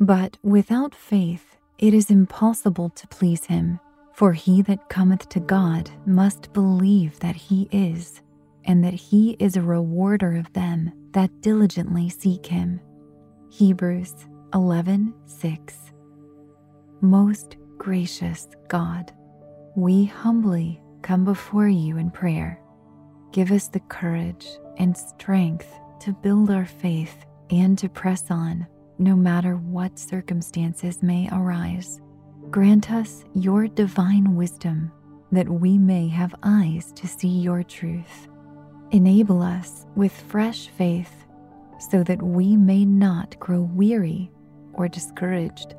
But 0.00 0.38
without 0.42 0.94
faith 0.94 1.58
it 1.78 1.92
is 1.92 2.10
impossible 2.10 2.88
to 2.90 3.06
please 3.08 3.44
him. 3.44 3.78
For 4.14 4.32
he 4.32 4.62
that 4.62 4.88
cometh 4.88 5.28
to 5.30 5.40
God 5.40 5.90
must 6.06 6.52
believe 6.52 7.18
that 7.20 7.36
he 7.36 7.68
is, 7.70 8.20
and 8.64 8.82
that 8.84 8.94
he 8.94 9.36
is 9.38 9.56
a 9.56 9.62
rewarder 9.62 10.36
of 10.36 10.52
them 10.52 10.92
that 11.12 11.40
diligently 11.40 12.08
seek 12.08 12.46
him. 12.46 12.80
Hebrews 13.50 14.14
11 14.54 15.14
6. 15.26 15.78
Most 17.02 17.56
gracious 17.78 18.48
God, 18.68 19.12
we 19.74 20.04
humbly 20.06 20.82
come 21.02 21.24
before 21.24 21.68
you 21.68 21.96
in 21.96 22.10
prayer. 22.10 22.60
Give 23.32 23.52
us 23.52 23.68
the 23.68 23.80
courage 23.80 24.46
and 24.76 24.96
strength 24.96 25.72
to 26.00 26.12
build 26.12 26.50
our 26.50 26.66
faith 26.66 27.24
and 27.50 27.78
to 27.78 27.88
press 27.88 28.30
on 28.30 28.66
no 29.00 29.16
matter 29.16 29.56
what 29.56 29.98
circumstances 29.98 31.02
may 31.02 31.26
arise. 31.32 32.02
Grant 32.50 32.90
us 32.92 33.24
your 33.34 33.66
divine 33.66 34.36
wisdom 34.36 34.92
that 35.32 35.48
we 35.48 35.78
may 35.78 36.06
have 36.06 36.34
eyes 36.42 36.92
to 36.92 37.08
see 37.08 37.28
your 37.28 37.62
truth. 37.62 38.28
Enable 38.90 39.40
us 39.40 39.86
with 39.96 40.12
fresh 40.12 40.68
faith 40.68 41.24
so 41.78 42.02
that 42.02 42.20
we 42.20 42.56
may 42.56 42.84
not 42.84 43.38
grow 43.40 43.62
weary 43.62 44.30
or 44.74 44.86
discouraged, 44.86 45.76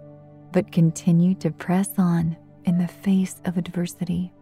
but 0.51 0.71
continue 0.71 1.35
to 1.35 1.51
press 1.51 1.89
on 1.99 2.35
in 2.65 2.79
the 2.79 2.87
face 2.87 3.39
of 3.45 3.55
adversity. 3.55 4.33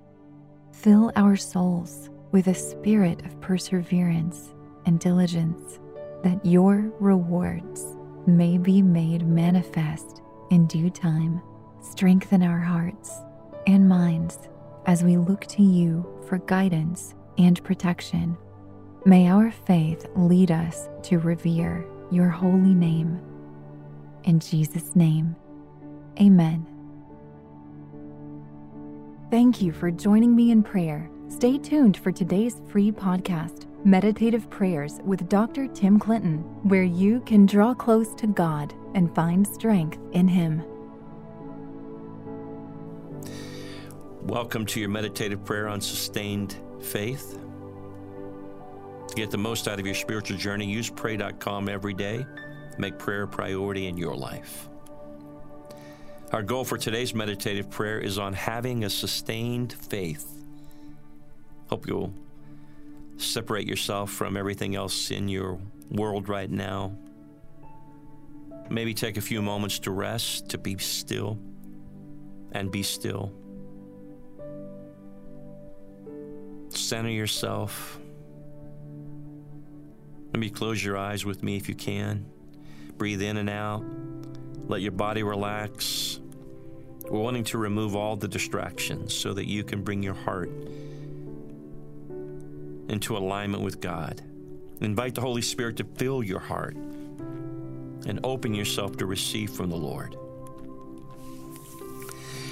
Fill 0.71 1.11
our 1.17 1.35
souls 1.35 2.09
with 2.31 2.47
a 2.47 2.55
spirit 2.55 3.25
of 3.25 3.41
perseverance 3.41 4.53
and 4.85 5.01
diligence, 5.01 5.79
that 6.23 6.45
your 6.45 6.91
rewards 6.99 7.97
may 8.27 8.57
be 8.57 8.81
made 8.81 9.25
manifest 9.25 10.21
in 10.49 10.67
due 10.67 10.89
time. 10.89 11.41
Strengthen 11.81 12.43
our 12.43 12.59
hearts 12.59 13.19
and 13.67 13.87
minds 13.87 14.37
as 14.85 15.03
we 15.03 15.17
look 15.17 15.45
to 15.45 15.63
you 15.63 16.05
for 16.27 16.39
guidance 16.39 17.15
and 17.37 17.63
protection. 17.63 18.37
May 19.05 19.29
our 19.29 19.51
faith 19.51 20.07
lead 20.15 20.51
us 20.51 20.89
to 21.03 21.19
revere 21.19 21.85
your 22.11 22.29
holy 22.29 22.73
name. 22.73 23.21
In 24.23 24.39
Jesus' 24.39 24.95
name, 24.95 25.35
amen. 26.19 26.65
Thank 29.31 29.61
you 29.61 29.71
for 29.71 29.91
joining 29.91 30.35
me 30.35 30.51
in 30.51 30.63
prayer. 30.63 31.09
Stay 31.27 31.57
tuned 31.59 31.97
for 31.97 32.11
today's 32.11 32.61
free 32.67 32.91
podcast. 32.91 33.68
Meditative 33.85 34.49
Prayers 34.49 34.99
with 35.05 35.29
Dr. 35.29 35.65
Tim 35.67 35.99
Clinton, 35.99 36.39
where 36.67 36.83
you 36.83 37.21
can 37.21 37.45
draw 37.45 37.73
close 37.73 38.13
to 38.15 38.27
God 38.27 38.73
and 38.93 39.15
find 39.15 39.47
strength 39.47 39.97
in 40.11 40.27
Him. 40.27 40.61
Welcome 44.23 44.65
to 44.65 44.81
your 44.81 44.89
meditative 44.89 45.45
prayer 45.45 45.69
on 45.69 45.79
sustained 45.79 46.57
faith. 46.81 47.39
To 49.07 49.15
get 49.15 49.31
the 49.31 49.37
most 49.37 49.69
out 49.69 49.79
of 49.79 49.85
your 49.85 49.95
spiritual 49.95 50.37
journey, 50.37 50.65
use 50.65 50.89
pray.com 50.89 51.69
every 51.69 51.93
day. 51.93 52.25
Make 52.77 52.99
prayer 52.99 53.23
a 53.23 53.27
priority 53.29 53.87
in 53.87 53.97
your 53.97 54.13
life. 54.13 54.67
Our 56.33 56.43
goal 56.43 56.65
for 56.65 56.77
today's 56.77 57.13
meditative 57.13 57.69
prayer 57.69 57.99
is 57.99 58.17
on 58.17 58.33
having 58.33 58.83
a 58.83 58.89
sustained 58.89 59.71
faith. 59.71 60.43
Hope 61.69 61.87
you'll 61.87 62.13
separate 63.19 63.67
yourself 63.67 64.11
from 64.11 64.37
everything 64.37 64.75
else 64.75 65.11
in 65.11 65.27
your 65.27 65.59
world 65.91 66.29
right 66.29 66.49
now. 66.49 66.95
Maybe 68.69 68.93
take 68.93 69.17
a 69.17 69.21
few 69.21 69.41
moments 69.41 69.79
to 69.79 69.91
rest, 69.91 70.49
to 70.49 70.57
be 70.57 70.77
still, 70.77 71.39
and 72.51 72.71
be 72.71 72.83
still. 72.83 73.33
Center 76.69 77.09
yourself. 77.09 77.99
Maybe 80.33 80.49
close 80.49 80.83
your 80.83 80.97
eyes 80.97 81.25
with 81.25 81.41
me 81.41 81.57
if 81.57 81.67
you 81.67 81.75
can. 81.75 82.25
Breathe 82.97 83.21
in 83.21 83.37
and 83.37 83.49
out. 83.49 83.83
Let 84.67 84.81
your 84.81 84.91
body 84.91 85.23
relax. 85.23 86.19
We're 87.09 87.19
wanting 87.19 87.45
to 87.45 87.57
remove 87.57 87.95
all 87.95 88.15
the 88.15 88.27
distractions 88.27 89.15
so 89.15 89.33
that 89.33 89.47
you 89.47 89.63
can 89.63 89.81
bring 89.81 90.03
your 90.03 90.13
heart 90.13 90.51
into 92.89 93.15
alignment 93.17 93.63
with 93.63 93.79
God. 93.79 94.21
Invite 94.81 95.15
the 95.15 95.21
Holy 95.21 95.41
Spirit 95.41 95.77
to 95.77 95.83
fill 95.83 96.23
your 96.23 96.39
heart 96.39 96.75
and 96.75 98.19
open 98.23 98.53
yourself 98.53 98.97
to 98.97 99.05
receive 99.05 99.51
from 99.51 99.69
the 99.69 99.75
Lord. 99.75 100.15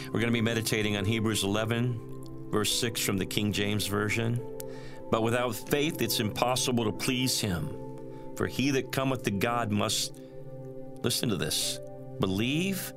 We're 0.07 0.21
going 0.21 0.27
to 0.27 0.31
be 0.31 0.41
meditating 0.41 0.97
on 0.97 1.05
Hebrews 1.05 1.43
11, 1.43 2.49
verse 2.51 2.79
6 2.79 3.01
from 3.01 3.17
the 3.17 3.25
King 3.25 3.51
James 3.51 3.87
Version. 3.87 4.39
But 5.11 5.23
without 5.23 5.55
faith, 5.55 6.01
it's 6.01 6.19
impossible 6.19 6.85
to 6.85 6.91
please 6.91 7.39
Him. 7.39 7.69
For 8.35 8.47
he 8.47 8.71
that 8.71 8.91
cometh 8.91 9.23
to 9.23 9.31
God 9.31 9.71
must, 9.71 10.19
listen 11.01 11.29
to 11.29 11.37
this, 11.37 11.79
believe 12.19 12.93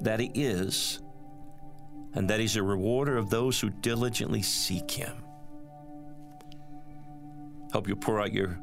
that 0.00 0.20
He 0.20 0.30
is, 0.34 1.00
and 2.14 2.30
that 2.30 2.40
He's 2.40 2.56
a 2.56 2.62
rewarder 2.62 3.16
of 3.16 3.30
those 3.30 3.60
who 3.60 3.70
diligently 3.70 4.42
seek 4.42 4.90
Him. 4.90 5.22
Hope 7.72 7.86
you 7.86 7.94
pour 7.94 8.20
out 8.20 8.32
your 8.32 8.58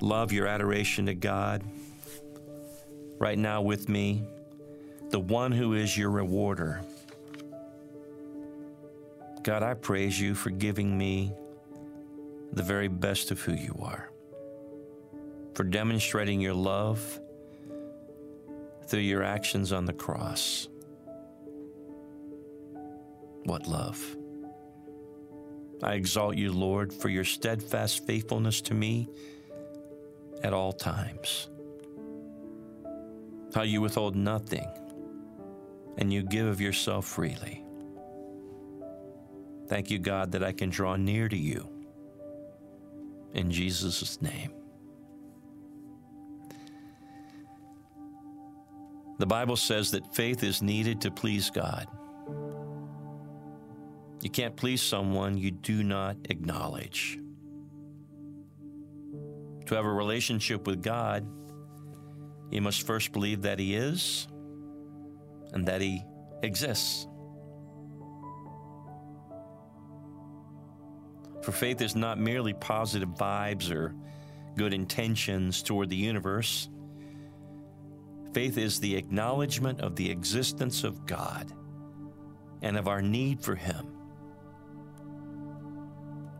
love, 0.00 0.32
your 0.32 0.46
adoration 0.46 1.06
to 1.06 1.14
God 1.14 1.62
right 3.18 3.38
now 3.38 3.62
with 3.62 3.88
me, 3.88 4.22
the 5.10 5.20
one 5.20 5.52
who 5.52 5.74
is 5.74 5.96
your 5.96 6.10
rewarder. 6.10 6.82
God, 9.42 9.62
I 9.62 9.74
praise 9.74 10.20
you 10.20 10.34
for 10.34 10.50
giving 10.50 10.96
me 10.96 11.32
the 12.52 12.62
very 12.62 12.88
best 12.88 13.30
of 13.30 13.40
who 13.40 13.54
you 13.54 13.78
are, 13.82 14.10
for 15.54 15.64
demonstrating 15.64 16.40
your 16.40 16.54
love 16.54 17.20
through 18.86 19.00
your 19.00 19.22
actions 19.22 19.72
on 19.72 19.86
the 19.86 19.92
cross. 19.92 20.68
What 23.44 23.66
love! 23.66 24.16
I 25.82 25.94
exalt 25.94 26.36
you, 26.36 26.52
Lord, 26.52 26.92
for 26.92 27.08
your 27.08 27.24
steadfast 27.24 28.06
faithfulness 28.06 28.60
to 28.62 28.74
me 28.74 29.08
at 30.42 30.52
all 30.52 30.72
times. 30.72 31.48
How 33.54 33.62
you 33.62 33.80
withhold 33.80 34.14
nothing 34.14 34.66
and 35.98 36.12
you 36.12 36.22
give 36.22 36.46
of 36.46 36.60
yourself 36.60 37.06
freely. 37.06 37.64
Thank 39.68 39.90
you, 39.90 39.98
God, 39.98 40.32
that 40.32 40.42
I 40.42 40.52
can 40.52 40.70
draw 40.70 40.96
near 40.96 41.28
to 41.28 41.36
you. 41.36 41.68
In 43.34 43.50
Jesus' 43.50 44.20
name. 44.20 44.52
The 49.18 49.26
Bible 49.26 49.56
says 49.56 49.90
that 49.90 50.14
faith 50.14 50.42
is 50.42 50.62
needed 50.62 51.00
to 51.02 51.10
please 51.10 51.50
God. 51.50 51.86
You 54.22 54.28
can't 54.28 54.54
please 54.54 54.82
someone 54.82 55.38
you 55.38 55.50
do 55.50 55.82
not 55.82 56.16
acknowledge. 56.28 57.18
To 59.66 59.74
have 59.74 59.84
a 59.84 59.92
relationship 59.92 60.66
with 60.66 60.82
God, 60.82 61.26
you 62.50 62.60
must 62.60 62.86
first 62.86 63.12
believe 63.12 63.42
that 63.42 63.58
He 63.58 63.74
is 63.74 64.28
and 65.52 65.66
that 65.66 65.80
He 65.80 66.04
exists. 66.42 67.06
For 71.42 71.52
faith 71.52 71.80
is 71.80 71.96
not 71.96 72.18
merely 72.18 72.52
positive 72.52 73.10
vibes 73.10 73.74
or 73.74 73.94
good 74.56 74.74
intentions 74.74 75.62
toward 75.62 75.88
the 75.88 75.96
universe. 75.96 76.68
Faith 78.34 78.58
is 78.58 78.78
the 78.78 78.96
acknowledgement 78.96 79.80
of 79.80 79.96
the 79.96 80.10
existence 80.10 80.84
of 80.84 81.06
God 81.06 81.50
and 82.60 82.76
of 82.76 82.86
our 82.86 83.00
need 83.00 83.40
for 83.40 83.54
Him. 83.54 83.99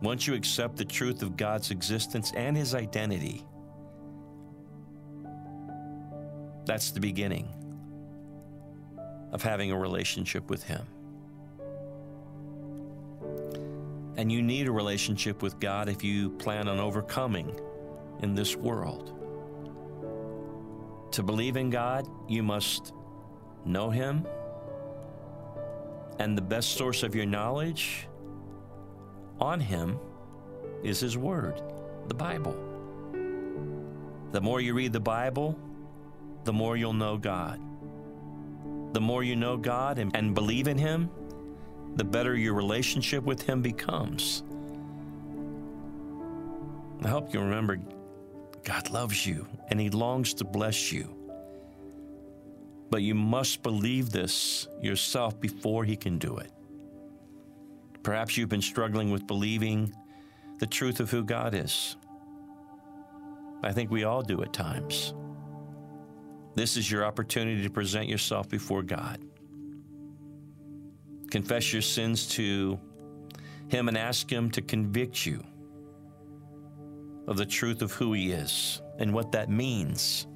Once 0.01 0.25
you 0.25 0.33
accept 0.33 0.77
the 0.77 0.85
truth 0.85 1.21
of 1.21 1.37
God's 1.37 1.69
existence 1.69 2.31
and 2.35 2.57
His 2.57 2.73
identity, 2.73 3.45
that's 6.65 6.91
the 6.91 6.99
beginning 6.99 7.47
of 9.31 9.43
having 9.43 9.71
a 9.71 9.77
relationship 9.77 10.49
with 10.49 10.63
Him. 10.63 10.85
And 14.17 14.31
you 14.31 14.41
need 14.41 14.67
a 14.67 14.71
relationship 14.71 15.41
with 15.41 15.59
God 15.59 15.87
if 15.87 16.03
you 16.03 16.31
plan 16.31 16.67
on 16.67 16.79
overcoming 16.79 17.59
in 18.21 18.33
this 18.33 18.55
world. 18.55 19.13
To 21.11 21.23
believe 21.23 21.57
in 21.57 21.69
God, 21.69 22.07
you 22.27 22.41
must 22.41 22.93
know 23.65 23.89
Him. 23.89 24.25
And 26.19 26.37
the 26.37 26.41
best 26.41 26.73
source 26.75 27.03
of 27.03 27.15
your 27.15 27.25
knowledge 27.25 28.07
on 29.41 29.59
him 29.59 29.99
is 30.83 30.99
his 30.99 31.17
word, 31.17 31.61
the 32.07 32.13
Bible. 32.13 32.55
The 34.31 34.39
more 34.39 34.61
you 34.61 34.73
read 34.73 34.93
the 34.93 34.99
Bible, 34.99 35.59
the 36.45 36.53
more 36.53 36.77
you'll 36.77 36.93
know 36.93 37.17
God. 37.17 37.59
The 38.93 39.01
more 39.01 39.23
you 39.23 39.35
know 39.35 39.57
God 39.57 39.99
and, 39.99 40.15
and 40.15 40.33
believe 40.33 40.67
in 40.67 40.77
Him, 40.77 41.09
the 41.95 42.03
better 42.03 42.35
your 42.35 42.53
relationship 42.53 43.23
with 43.23 43.41
Him 43.41 43.61
becomes. 43.61 44.43
I 47.03 47.07
hope 47.07 47.33
you 47.33 47.39
remember 47.39 47.79
God 48.63 48.89
loves 48.89 49.25
you 49.25 49.47
and 49.69 49.79
He 49.79 49.89
longs 49.89 50.33
to 50.35 50.45
bless 50.45 50.91
you. 50.91 51.15
But 52.89 53.01
you 53.01 53.15
must 53.15 53.63
believe 53.63 54.11
this 54.11 54.67
yourself 54.81 55.39
before 55.39 55.85
He 55.85 55.95
can 55.95 56.17
do 56.17 56.37
it. 56.37 56.51
Perhaps 58.03 58.37
you've 58.37 58.49
been 58.49 58.61
struggling 58.61 59.11
with 59.11 59.27
believing 59.27 59.93
the 60.59 60.67
truth 60.67 60.99
of 60.99 61.09
who 61.09 61.23
God 61.23 61.53
is. 61.53 61.95
I 63.63 63.71
think 63.71 63.91
we 63.91 64.03
all 64.03 64.21
do 64.21 64.41
at 64.41 64.53
times. 64.53 65.13
This 66.55 66.77
is 66.77 66.89
your 66.89 67.05
opportunity 67.05 67.63
to 67.63 67.69
present 67.69 68.09
yourself 68.09 68.49
before 68.49 68.83
God. 68.83 69.19
Confess 71.29 71.71
your 71.71 71.81
sins 71.81 72.27
to 72.29 72.79
Him 73.69 73.87
and 73.87 73.97
ask 73.97 74.29
Him 74.29 74.49
to 74.51 74.61
convict 74.61 75.25
you 75.25 75.43
of 77.27 77.37
the 77.37 77.45
truth 77.45 77.81
of 77.81 77.91
who 77.93 78.13
He 78.13 78.31
is 78.31 78.81
and 78.97 79.13
what 79.13 79.31
that 79.31 79.49
means 79.49 80.27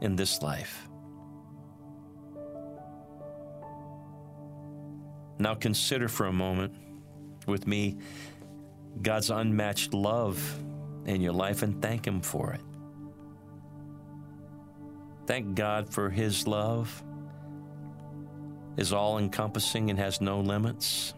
in 0.00 0.16
this 0.16 0.40
life. 0.40 0.88
Now 5.44 5.54
consider 5.54 6.08
for 6.08 6.24
a 6.24 6.32
moment 6.32 6.74
with 7.46 7.66
me 7.66 7.98
God's 9.02 9.28
unmatched 9.28 9.92
love 9.92 10.40
in 11.04 11.20
your 11.20 11.34
life 11.34 11.62
and 11.62 11.82
thank 11.82 12.06
Him 12.06 12.22
for 12.22 12.54
it. 12.54 12.62
Thank 15.26 15.54
God 15.54 15.92
for 15.92 16.08
His 16.08 16.46
love 16.46 17.04
is 18.78 18.94
all 18.94 19.18
encompassing 19.18 19.90
and 19.90 19.98
has 19.98 20.22
no 20.22 20.40
limits. 20.40 21.12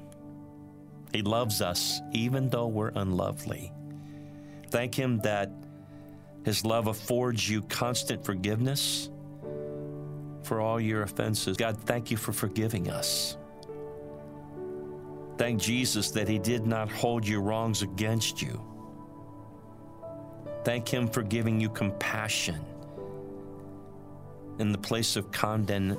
He 1.13 1.23
loves 1.23 1.63
us 1.63 2.01
even 2.13 2.49
though 2.49 2.67
we're 2.67 2.91
unlovely. 2.97 3.73
Thank 4.71 4.97
Him 4.97 5.19
that 5.19 5.53
His 6.45 6.65
love 6.65 6.89
affords 6.89 7.49
you 7.49 7.63
constant 7.63 8.25
forgiveness 8.25 9.09
for 10.43 10.61
all 10.61 10.81
your 10.81 11.03
offenses. 11.03 11.57
God, 11.57 11.79
thank 11.85 12.11
you 12.11 12.17
for 12.17 12.33
forgiving 12.33 12.91
us. 12.91 13.37
Thank 15.39 15.61
Jesus 15.61 16.11
that 16.13 16.29
He 16.29 16.39
did 16.39 16.67
not 16.67 16.91
hold 16.91 17.27
your 17.27 17.43
wrongs 17.43 17.83
against 17.83 18.41
you. 18.41 18.61
Thank 20.65 20.89
Him 20.89 21.09
for 21.09 21.23
giving 21.23 21.61
you 21.61 21.69
compassion 21.69 22.65
in 24.59 24.73
the 24.73 24.79
place 24.79 25.17
of 25.17 25.31
condemn, 25.31 25.99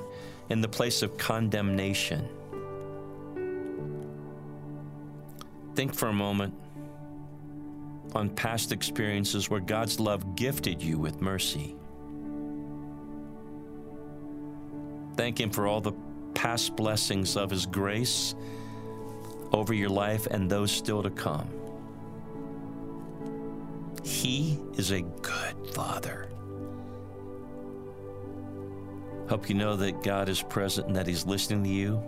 in 0.49 0.61
the 0.61 0.67
place 0.67 1.03
of 1.03 1.17
condemnation. 1.17 2.27
Think 5.75 5.93
for 5.93 6.07
a 6.07 6.13
moment 6.13 6.55
on 8.15 8.29
past 8.29 8.71
experiences 8.71 9.49
where 9.49 9.59
God's 9.59 9.99
love 9.99 10.35
gifted 10.35 10.81
you 10.81 10.97
with 10.97 11.21
mercy. 11.21 11.75
Thank 15.15 15.39
Him 15.39 15.51
for 15.51 15.67
all 15.67 15.81
the 15.81 15.93
past 16.33 16.75
blessings 16.75 17.37
of 17.37 17.51
His 17.51 17.67
grace 17.67 18.33
over 19.51 19.73
your 19.73 19.89
life 19.89 20.27
and 20.27 20.49
those 20.49 20.71
still 20.71 21.03
to 21.03 21.09
come. 21.09 21.49
He 24.03 24.59
is 24.75 24.91
a 24.91 25.01
good 25.01 25.55
Father. 25.73 26.29
Hope 29.29 29.49
you 29.49 29.55
know 29.55 29.75
that 29.75 30.03
God 30.03 30.29
is 30.29 30.41
present 30.41 30.87
and 30.87 30.95
that 30.95 31.07
He's 31.07 31.25
listening 31.25 31.63
to 31.63 31.69
you. 31.69 32.01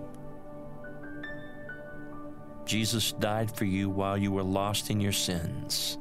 Jesus 2.65 3.11
died 3.13 3.55
for 3.55 3.65
you 3.65 3.89
while 3.89 4.17
you 4.17 4.31
were 4.31 4.43
lost 4.43 4.89
in 4.89 5.01
your 5.01 5.11
sins 5.11 5.97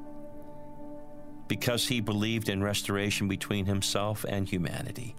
because 1.48 1.88
He 1.88 2.00
believed 2.00 2.48
in 2.48 2.62
restoration 2.62 3.26
between 3.26 3.64
Himself 3.64 4.24
and 4.28 4.48
humanity. 4.48 5.16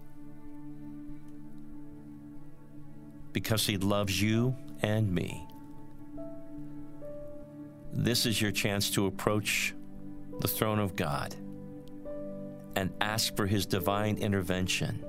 Because 3.33 3.65
He 3.65 3.77
loves 3.77 4.21
you 4.21 4.55
and 4.81 5.11
me. 5.11 5.48
This 7.91 8.25
is 8.25 8.41
your 8.41 8.51
chance 8.51 8.89
to 8.91 9.07
approach 9.07 9.73
the 10.39 10.47
throne 10.47 10.79
of 10.79 10.95
God 10.95 11.35
and 12.75 12.91
ask 13.01 13.35
for 13.35 13.45
His 13.45 13.65
divine 13.65 14.17
intervention, 14.17 15.03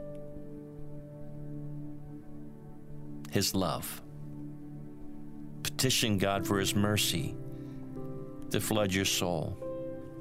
His 3.31 3.55
love. 3.55 4.03
Petition 5.62 6.19
God 6.19 6.47
for 6.47 6.59
His 6.59 6.75
mercy 6.75 7.37
to 8.50 8.61
flood 8.61 8.93
your 8.93 9.05
soul, 9.05 9.56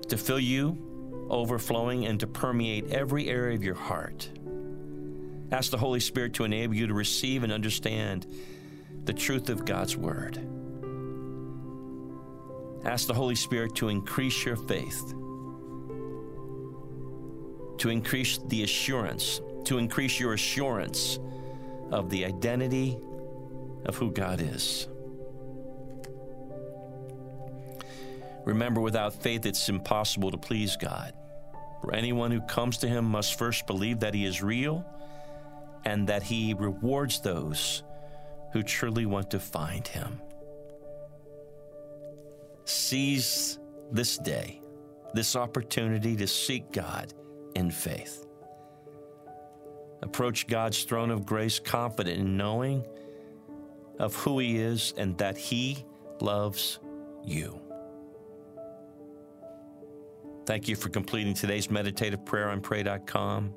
to 0.08 0.18
fill 0.18 0.40
you 0.40 0.86
overflowing, 1.30 2.06
and 2.06 2.20
to 2.20 2.28
permeate 2.28 2.92
every 2.92 3.30
area 3.30 3.56
of 3.56 3.64
your 3.64 3.76
heart. 3.76 4.30
Ask 5.52 5.72
the 5.72 5.78
Holy 5.78 6.00
Spirit 6.00 6.34
to 6.36 6.44
enable 6.44 6.76
you 6.76 6.88
to 6.88 6.94
receive 6.94 7.44
and 7.44 7.52
understand 7.52 8.28
the 9.06 9.14
truth 9.14 9.50
of 9.50 9.66
God's 9.66 9.96
Word. 9.96 10.40
Ask 12.90 13.06
the 13.06 13.14
Holy 13.14 13.36
Spirit 13.36 13.76
to 13.76 13.90
increase 13.90 14.44
your 14.44 14.56
faith, 14.56 15.14
to 17.78 17.90
increase 17.90 18.40
the 18.48 18.64
assurance, 18.64 19.42
to 19.66 19.78
increase 19.78 20.20
your 20.20 20.34
assurance 20.34 21.20
of 21.92 22.10
the 22.10 22.26
identity 22.26 22.98
of 23.86 23.96
who 23.96 24.10
God 24.10 24.42
is. 24.42 24.88
Remember, 28.44 28.82
without 28.82 29.14
faith, 29.14 29.46
it's 29.46 29.70
impossible 29.70 30.32
to 30.32 30.38
please 30.38 30.76
God. 30.76 31.14
For 31.84 31.94
anyone 31.94 32.32
who 32.32 32.42
comes 32.42 32.80
to 32.80 32.88
Him 32.88 33.06
must 33.06 33.38
first 33.38 33.68
believe 33.68 34.00
that 34.00 34.16
He 34.16 34.26
is 34.26 34.42
real 34.42 34.84
and 35.86 36.08
that 36.08 36.24
He 36.24 36.56
rewards 36.56 37.22
those 37.22 37.84
who 38.52 38.64
truly 38.64 39.06
want 39.06 39.30
to 39.30 39.40
find 39.40 39.88
Him. 39.88 40.24
Seize 42.90 43.60
this 43.92 44.18
day, 44.18 44.64
this 45.14 45.36
opportunity 45.36 46.16
to 46.16 46.26
seek 46.26 46.72
God 46.72 47.14
in 47.54 47.70
faith. 47.70 48.26
Approach 50.02 50.48
God's 50.48 50.84
throne 50.86 51.12
of 51.12 51.24
grace 51.24 51.60
confident 51.60 52.18
in 52.18 52.36
knowing 52.36 52.84
of 54.00 54.16
who 54.16 54.40
He 54.40 54.58
is 54.58 54.96
and 54.98 55.16
that 55.20 55.38
He 55.38 55.86
loves 56.20 56.80
you. 57.24 57.62
Thank 60.48 60.68
you 60.68 60.76
for 60.76 60.90
completing 60.90 61.36
today's 61.36 61.70
meditative 61.70 62.26
prayer 62.26 62.50
on 62.50 62.60
pray.com. 62.60 63.54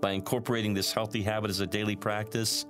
By 0.00 0.12
incorporating 0.12 0.72
this 0.72 0.94
healthy 0.94 1.22
habit 1.22 1.50
as 1.50 1.60
a 1.60 1.66
daily 1.66 1.94
practice, 1.94 2.64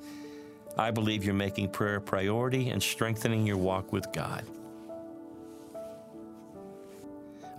I 0.77 0.91
believe 0.91 1.23
you're 1.23 1.33
making 1.33 1.71
prayer 1.71 1.95
a 1.95 2.00
priority 2.00 2.71
and 2.71 2.83
strengthening 2.83 3.47
your 3.47 3.59
walk 3.59 3.93
with 3.93 4.11
God. 4.12 4.45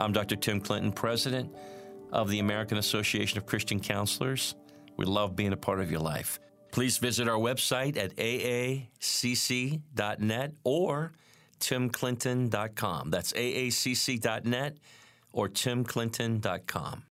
I'm 0.01 0.11
Dr. 0.13 0.35
Tim 0.35 0.59
Clinton, 0.59 0.91
President 0.91 1.53
of 2.11 2.27
the 2.27 2.39
American 2.39 2.79
Association 2.79 3.37
of 3.37 3.45
Christian 3.45 3.79
Counselors. 3.79 4.55
We 4.97 5.05
love 5.05 5.35
being 5.35 5.53
a 5.53 5.57
part 5.57 5.79
of 5.79 5.91
your 5.91 5.99
life. 5.99 6.39
Please 6.71 6.97
visit 6.97 7.27
our 7.27 7.37
website 7.37 7.97
at 7.97 8.15
aacc.net 8.15 8.91
or 10.63 11.11
timclinton.com. 11.59 13.11
That's 13.11 13.33
aacc.net 13.33 14.77
or 15.33 15.49
timclinton.com. 15.49 16.99